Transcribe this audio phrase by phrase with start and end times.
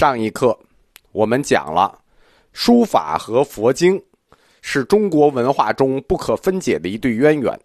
[0.00, 0.58] 上一课
[1.12, 2.00] 我们讲了，
[2.54, 4.02] 书法和佛经
[4.62, 7.60] 是中国文化中不可分解的一对渊源。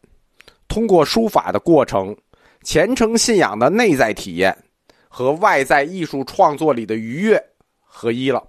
[0.67, 2.13] 通过书法的过程，
[2.61, 4.53] 虔诚信仰的内在体验
[5.07, 7.42] 和外在艺术创作里的愉悦
[7.79, 8.46] 合一了。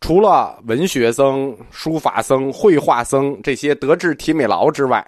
[0.00, 5.04] 除了文学僧、书法僧、绘画僧这些德智体美劳之外，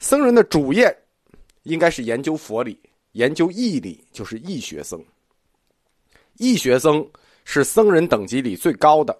[0.00, 0.94] 僧人的主业
[1.62, 2.78] 应该是研究佛理、
[3.12, 5.02] 研究义理，就是义学僧。
[6.38, 7.06] 义学僧
[7.44, 9.16] 是僧人等级里最高的，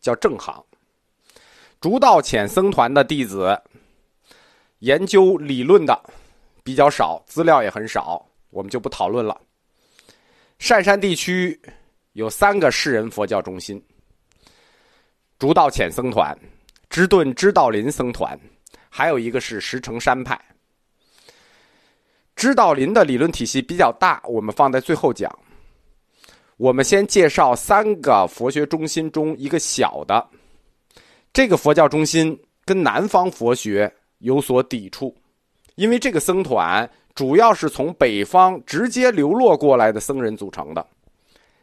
[0.00, 0.62] 叫正行。
[1.80, 3.58] 竹道浅僧团的弟子，
[4.80, 5.98] 研究理论的
[6.62, 9.40] 比较少，资料也很少，我们就不讨论了。
[10.58, 11.58] 善山地区
[12.12, 13.82] 有三个世人佛教中心：
[15.38, 16.38] 竹道浅僧团、
[16.90, 18.38] 支顿支道林僧团，
[18.90, 20.38] 还有一个是石城山派。
[22.36, 25.30] 支道林的理论体系比较大，我们放在最后讲。
[26.60, 30.28] 我们先介绍三个佛学中心中一个小的，
[31.32, 35.16] 这个佛教中心跟南方佛学有所抵触，
[35.76, 40.86] 因为这个僧团主要是从北方直接流落过来的僧人组成的。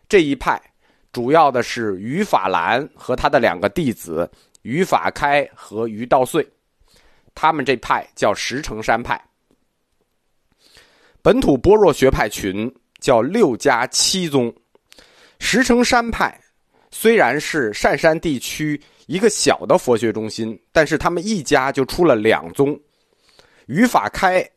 [0.09, 0.59] 这一派
[1.12, 4.28] 主要的是于法兰和他的两个弟子
[4.64, 6.44] 于法开和于道岁，
[7.36, 9.23] 他们这派叫石城山派。
[11.22, 14.52] 本土般若学派群叫六家七宗。
[15.40, 16.40] 石城山派
[16.92, 22.78] 虽然是善山地区一个小的佛学中心，但是他们一家就出了两宗。
[23.68, 24.48] 于法开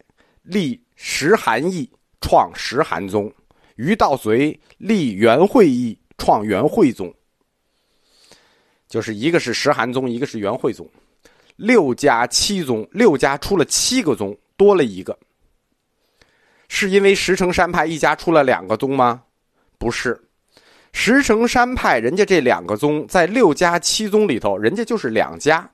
[0.42, 3.28] 立石函义，创石函宗；
[3.76, 7.12] 于道随立元会义，创元会宗。
[8.88, 10.88] 就是一个是石函宗，一个是元会宗。
[11.56, 15.16] 六家七宗，六家出了七个宗，多了一个。
[16.68, 19.22] 是因为石城山派一家出了两个宗吗？
[19.78, 20.20] 不是。
[20.92, 25.70] 石城山派，人家这两个宗在六家七宗里头，人家就是两家。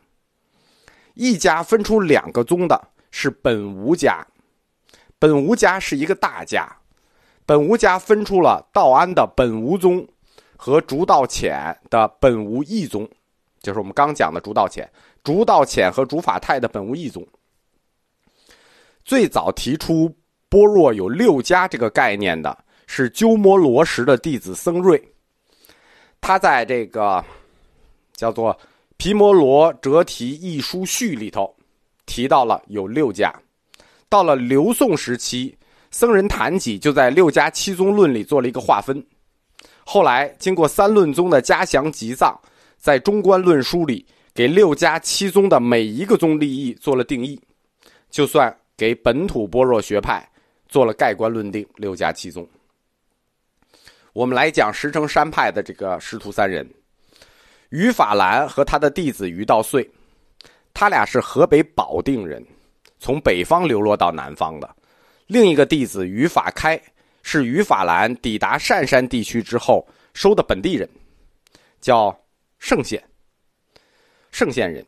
[1.14, 4.26] 一家分出两个宗的是本无家，
[5.18, 6.76] 本无家是一个大家，
[7.46, 10.06] 本无家分出了道安的本无宗
[10.56, 13.08] 和竺道潜的本无义宗，
[13.60, 14.88] 就是我们刚讲的竺道潜、
[15.24, 17.26] 竺道潜和竺法泰的本无义宗。
[19.04, 20.14] 最早提出
[20.48, 22.65] 般若有六家这个概念的。
[22.86, 25.02] 是鸠摩罗什的弟子僧瑞，
[26.20, 27.22] 他在这个
[28.14, 28.54] 叫做
[28.96, 31.54] 《毗摩罗折题译书序》里头
[32.06, 33.34] 提到了有六家。
[34.08, 35.54] 到了刘宋时期，
[35.90, 39.04] 僧人谭己就在六家七宗论里做了一个划分。
[39.84, 42.40] 后来经过三论宗的加详集藏，
[42.78, 47.38] 在中观论书里给六家七宗的每一个宗立义做了定义，
[48.10, 50.26] 就算给本土般若学派
[50.68, 51.66] 做了盖棺论定。
[51.76, 52.48] 六家七宗。
[54.16, 56.66] 我们来讲石城山派的这个师徒三人，
[57.68, 59.86] 于法兰和他的弟子于道岁，
[60.72, 62.42] 他俩是河北保定人，
[62.98, 64.74] 从北方流落到南方的。
[65.26, 66.80] 另一个弟子于法开
[67.22, 70.88] 是于法兰抵达善山地区之后收的本地人，
[71.78, 72.18] 叫
[72.58, 73.04] 圣贤，
[74.30, 74.82] 圣贤人，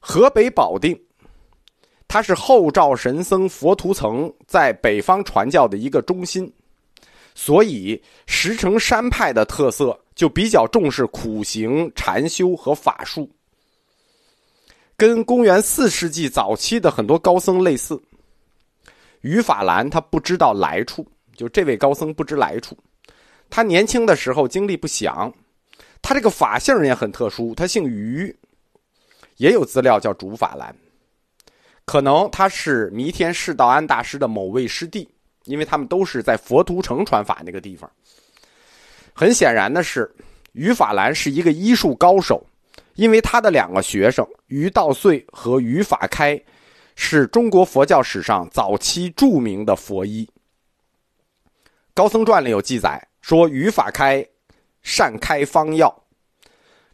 [0.00, 1.00] 河北保定，
[2.08, 6.52] 他是后赵神僧佛图层在北方传教的一个中心。
[7.38, 13.30] 所以，石城山派的特色就比较重视苦行、禅修和法术，
[14.96, 18.00] 跟公元四世纪早期的很多高僧类似。
[19.20, 22.74] 于法兰他不知道来处，就这位高僧不知来处。
[23.50, 25.30] 他年轻的时候经历不详，
[26.00, 28.34] 他这个法姓也很特殊，他姓于，
[29.36, 30.74] 也有资料叫竺法兰，
[31.84, 35.06] 可能他是弥天释道安大师的某位师弟。
[35.46, 37.90] 因为他们都是在佛图城传法那个地方。
[39.12, 40.14] 很显然的是，
[40.52, 42.44] 于法兰是一个医术高手，
[42.94, 46.38] 因为他的两个学生于道岁和于法开，
[46.94, 50.28] 是中国佛教史上早期著名的佛医。
[51.94, 54.26] 高僧传里有记载说，于法开
[54.82, 56.02] 善开方药。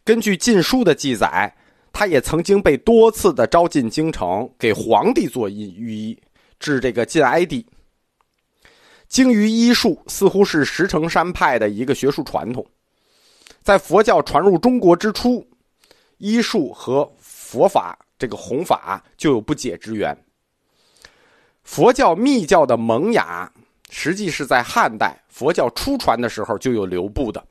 [0.05, 1.53] 根据《晋书》的记载，
[1.91, 6.17] 他也曾经被多次的招进京城，给皇帝做医御医，
[6.59, 7.65] 治这个晋哀帝。
[9.07, 12.65] 精于医术，似乎是石城山派的一个学术传统。
[13.61, 15.45] 在佛教传入中国之初，
[16.17, 20.17] 医术和佛法这个弘法就有不解之缘。
[21.63, 23.49] 佛教密教的萌芽，
[23.89, 27.41] 实际是在汉代佛教初传的时候就有流布的。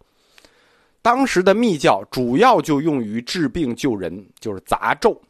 [1.00, 5.20] 当时的密教主要就用于治病救人，就是杂咒。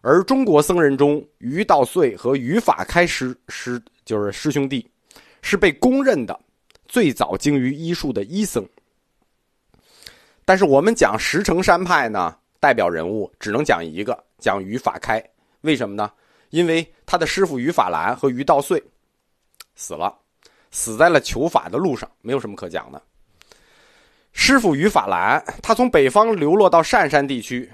[0.00, 4.88] 而中国僧人中，于道岁和于法开师师就是师兄弟。
[5.48, 6.36] 是被公认的
[6.88, 8.68] 最早精于医术的医僧。
[10.44, 15.22] 但是我们讲石城山派呢，代表人物只能讲一个，讲于法开。
[15.60, 16.10] 为什么呢？
[16.50, 18.82] 因为他的师傅于法兰和于道岁
[19.76, 20.12] 死了，
[20.72, 23.00] 死在了求法的路上，没有什么可讲的。
[24.32, 27.70] 师傅于法兰，他从北方流落到鄯山地区，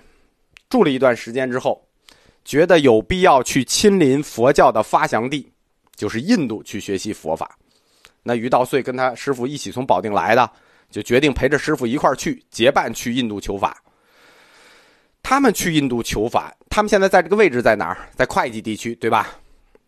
[0.69, 1.83] 住了一段时间之后，
[2.45, 5.51] 觉得有必要去亲临佛教的发祥地，
[5.97, 7.59] 就是印度去学习佛法。
[8.23, 10.51] 那于道岁跟他师傅一起从保定来的。
[10.91, 13.83] 就决定陪着师傅一块去结伴去印度求法。
[15.23, 17.97] 他们去印度求法，他们现在在这个位置在哪儿？
[18.15, 19.31] 在会稽地区，对吧？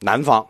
[0.01, 0.47] 南方，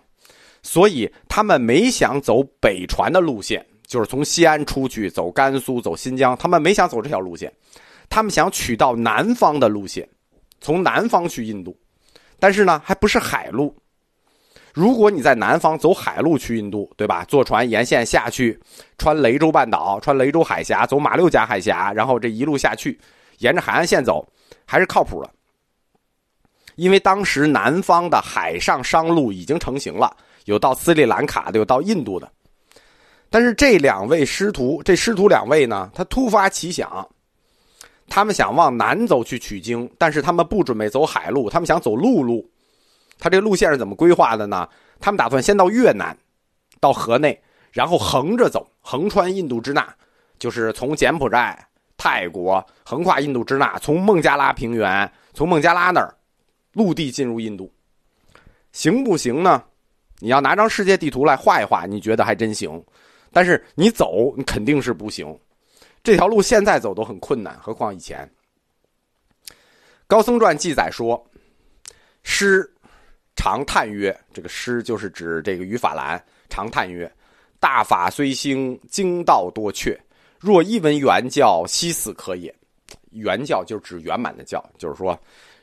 [0.62, 6.36] 所以他们没想走北传的路线，就是从西安出去走甘肃、走新疆。
[6.36, 7.52] 他们没想走这条路线，
[8.08, 10.08] 他们想取到南方的路线，
[10.60, 11.76] 从南方去印度，
[12.38, 13.76] 但是呢，还不是海路。
[14.74, 17.24] 如果你在南方走海路去印度，对吧？
[17.26, 18.60] 坐船沿线下去，
[18.98, 22.98] 穿雷州半岛，穿雷州海峡，走马六甲海峡，然后这一路下去，
[23.38, 24.26] 沿着海岸线走，
[24.66, 25.30] 还是靠谱的。
[26.74, 30.12] 因为当时南方的海上商路已经成型了，
[30.46, 32.28] 有到斯里兰卡的，有到印度的。
[33.30, 37.08] 但是这两位师徒，这师徒两位呢，他突发奇想，
[38.08, 42.44] 他们想往南走去取经，但是他们不准备走海路，他们想走陆路。
[43.18, 44.68] 他这路线是怎么规划的呢？
[45.00, 46.16] 他们打算先到越南，
[46.80, 47.38] 到河内，
[47.72, 49.94] 然后横着走，横穿印度支那，
[50.38, 51.66] 就是从柬埔寨、
[51.96, 56.14] 泰国横跨印度支那，从孟加拉平原，从孟加拉那儿
[56.72, 57.70] 陆地进入印度，
[58.72, 59.62] 行不行呢？
[60.20, 62.82] 你要拿张世界地图来画一画，你觉得还真行。
[63.32, 65.38] 但是你走，你肯定是不行。
[66.02, 68.30] 这条路现在走都很困难，何况以前。
[70.06, 71.22] 高僧传记载说，
[72.22, 72.70] 师。
[73.36, 76.22] 常叹曰：“这个诗就是指这个于法兰。
[76.48, 77.10] 常叹曰
[77.58, 79.98] ：‘大法虽兴，经道多阙。
[80.38, 82.54] 若一闻原教，悉死可也。’
[83.10, 85.18] 原教就指圆满的教，就是说，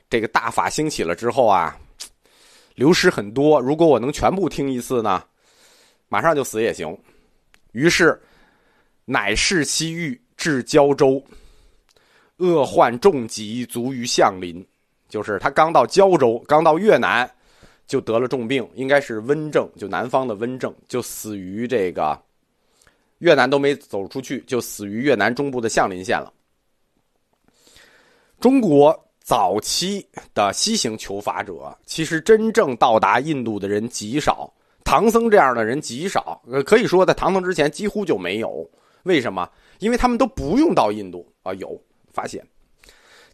[0.10, 1.78] 这个大法兴起了之后啊，
[2.76, 3.60] 流失很多。
[3.60, 5.24] 如果我能全部听一次呢，
[6.08, 6.98] 马上就死也行。
[7.72, 8.22] 于是，
[9.06, 11.24] 乃视西域至胶州，
[12.38, 14.66] 恶患重疾，卒于相邻。
[15.10, 17.30] 就是他刚到胶州，刚到越南。”
[17.92, 22.18] 就得了重病，应该是温症，就南方的温症，就死于这个
[23.18, 26.32] 越南都没走出去，就死于越南中部的相邻县了。
[28.40, 34.50] 中国早期的西行求法者，其实真正到达印度的人极少，
[34.86, 38.66] 唐僧这样的人极少，可以说在唐僧之前几乎就没有。
[39.04, 39.52] 为什么？
[39.80, 41.54] 因为他们都不用到印度啊。
[41.56, 41.78] 有
[42.14, 42.42] 发现，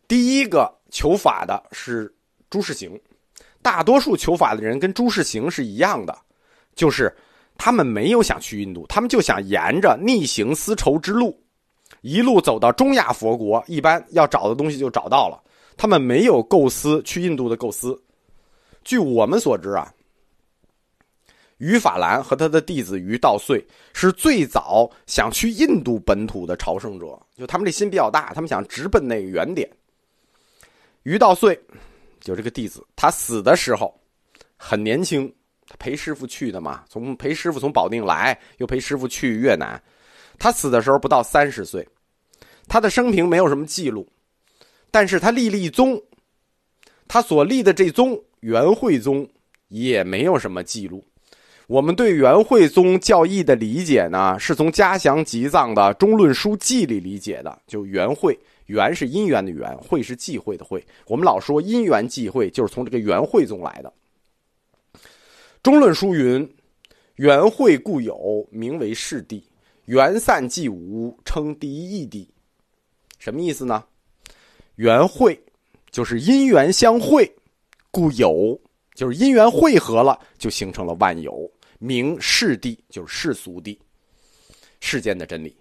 [0.07, 2.11] 第一个求法的是
[2.49, 2.99] 朱士行。
[3.67, 6.17] 大多数求法的人跟朱士行是一样的，
[6.73, 7.13] 就是
[7.57, 11.37] 他们没有想去印度，他们就想沿着逆行丝绸之路，
[11.99, 15.43] 一路走到中亚佛国，一般要找的东西就找到了。
[15.75, 18.01] 他们没有构思去印度的构思。
[18.85, 19.93] 据我们所知啊，
[21.57, 23.61] 于法兰和他的弟子于道岁
[23.91, 29.69] 是最早想去印度本土的朝圣者，就他们这心比较大，他们想直奔那个原点。
[31.03, 31.59] 于道岁。
[32.27, 33.97] 就这个弟子，他死的时候
[34.57, 35.33] 很年轻，
[35.65, 39.81] 他陪师傅去的嘛，从陪师傅从保定来，又陪师傅去越南。
[40.37, 41.87] 他死的时候不到三十岁，
[42.67, 44.05] 他的生平没有什么记录，
[44.91, 45.97] 但是他立了一宗，
[47.07, 49.25] 他所立的这宗元惠宗
[49.69, 51.01] 也没有什么记录。
[51.67, 58.37] 我们对元惠宗教义的理解呢，是从嘉祥集藏的《中论书记》里理解的，就元惠。
[58.67, 60.85] 缘是因缘的缘，会是忌讳的会。
[61.07, 63.91] 我们老说因缘忌讳，就是从这个缘会中来的。
[65.63, 66.47] 中论书云
[67.15, 69.41] ：“缘会故有，名为世地；
[69.85, 72.29] 缘散即无，称第一义地。”
[73.19, 73.83] 什么意思呢？
[74.75, 75.37] 缘会
[75.89, 77.29] 就是因缘相会，
[77.89, 78.59] 故有，
[78.93, 83.79] 就是因缘汇合了，就形成了万有，名世地，就是世俗地，
[84.79, 85.57] 世间的真理。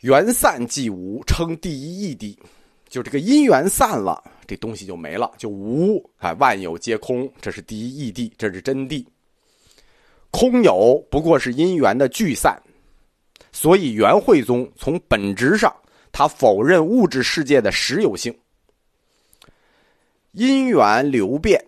[0.00, 2.36] 缘散即无，称第一义谛，
[2.88, 9.04] 就这个因缘散了，这东西就没了，就无啊，万有皆空，这是第一义谛，这是真谛。
[10.30, 12.60] 空有不过是因缘的聚散，
[13.52, 15.74] 所以元惠宗从本质上，
[16.12, 18.36] 他否认物质世界的实有性。
[20.32, 21.58] 因缘流变，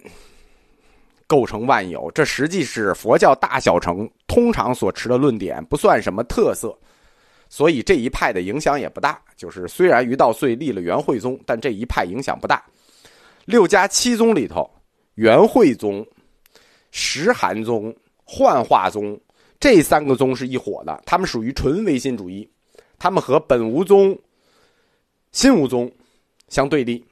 [1.26, 6.78] 构成万有，这实际是佛教大小乘通常所持的论点，不算什么特色。
[7.48, 12.62] 所以这一派的影响也不大，就是虽然于道岁立了元惠宗，但这一派影响不大。
[13.46, 14.68] 六家七宗里头，
[15.14, 16.06] 元惠宗、
[16.90, 19.18] 石函宗、幻化宗
[19.58, 22.48] 这三个宗是一伙的，他们属于纯唯心主义，
[22.98, 24.16] 他们和本无宗、
[25.32, 25.90] 新无宗
[26.48, 27.04] 相对立。